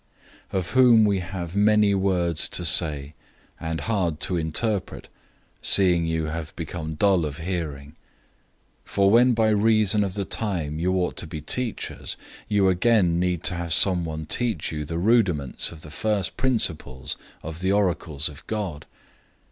005:011 0.49 0.49
About 0.61 0.77
him 0.81 1.05
we 1.05 1.19
have 1.19 1.55
many 1.55 1.93
words 1.93 2.49
to 2.49 2.65
say, 2.65 3.13
and 3.59 3.81
hard 3.81 4.19
to 4.19 4.35
interpret, 4.35 5.09
seeing 5.61 6.07
you 6.07 6.25
have 6.25 6.55
become 6.55 6.95
dull 6.95 7.23
of 7.23 7.37
hearing. 7.37 7.89
005:012 8.85 8.85
For 8.85 9.11
when 9.11 9.33
by 9.33 9.49
reason 9.49 10.03
of 10.03 10.15
the 10.15 10.25
time 10.25 10.79
you 10.79 10.95
ought 10.95 11.17
to 11.17 11.27
be 11.27 11.39
teachers, 11.39 12.17
you 12.49 12.67
again 12.67 13.19
need 13.19 13.43
to 13.43 13.53
have 13.53 13.73
someone 13.73 14.25
teach 14.25 14.71
you 14.71 14.85
the 14.85 14.97
rudiments 14.97 15.71
of 15.71 15.83
the 15.83 15.91
first 15.91 16.35
principles 16.35 17.15
of 17.43 17.59
the 17.59 17.71
oracles 17.71 18.27
of 18.27 18.47
God. 18.47 18.87